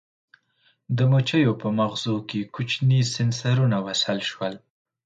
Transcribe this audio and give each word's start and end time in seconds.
د 0.97 0.99
مچیو 1.11 1.53
په 1.61 1.67
مغزو 1.79 2.15
کې 2.29 2.39
کوچني 2.53 3.01
سېنسرونه 3.13 3.77
وصل 3.85 4.19
شول. 4.29 4.53